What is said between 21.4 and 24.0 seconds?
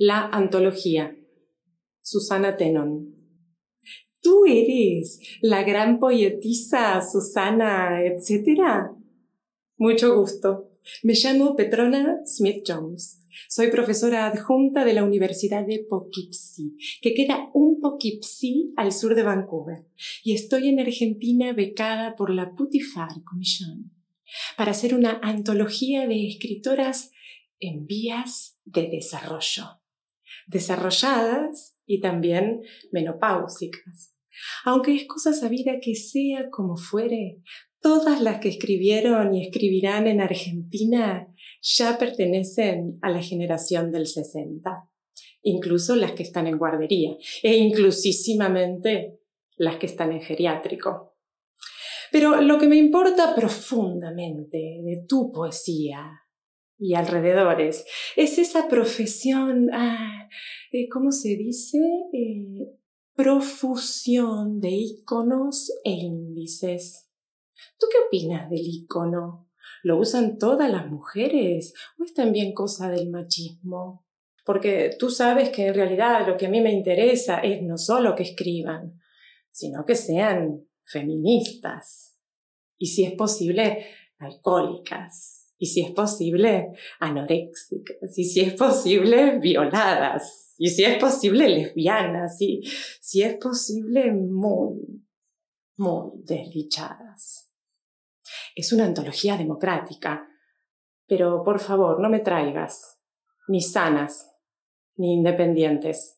becada por la Putifar Commission